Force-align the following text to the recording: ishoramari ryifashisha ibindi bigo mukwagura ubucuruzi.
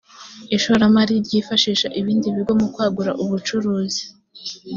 ishoramari 0.55 1.13
ryifashisha 1.25 1.87
ibindi 1.99 2.27
bigo 2.35 2.53
mukwagura 2.59 3.11
ubucuruzi. 3.23 4.03